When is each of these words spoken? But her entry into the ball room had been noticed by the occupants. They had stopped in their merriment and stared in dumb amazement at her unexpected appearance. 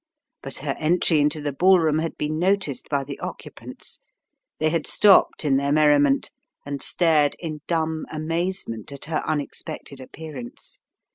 But 0.41 0.57
her 0.65 0.73
entry 0.79 1.19
into 1.19 1.39
the 1.41 1.53
ball 1.53 1.77
room 1.79 1.99
had 1.99 2.17
been 2.17 2.39
noticed 2.39 2.89
by 2.89 3.03
the 3.03 3.19
occupants. 3.19 3.99
They 4.57 4.71
had 4.71 4.87
stopped 4.87 5.45
in 5.45 5.57
their 5.57 5.71
merriment 5.71 6.31
and 6.65 6.81
stared 6.81 7.35
in 7.37 7.61
dumb 7.67 8.07
amazement 8.11 8.91
at 8.91 9.05
her 9.05 9.21
unexpected 9.27 10.01
appearance. 10.01 10.79